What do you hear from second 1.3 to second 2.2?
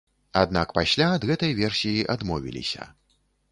гэтай версіі